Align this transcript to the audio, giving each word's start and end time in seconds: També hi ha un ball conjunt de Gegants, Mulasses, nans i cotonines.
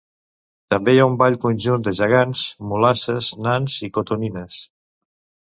També 0.73 0.95
hi 0.95 1.01
ha 1.01 1.05
un 1.09 1.17
ball 1.19 1.37
conjunt 1.43 1.85
de 1.87 1.93
Gegants, 1.99 2.41
Mulasses, 2.71 3.31
nans 3.51 3.77
i 3.91 3.93
cotonines. 4.01 4.59